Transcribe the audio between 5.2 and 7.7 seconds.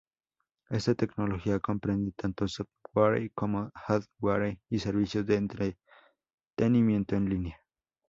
de entretenimiento en línea.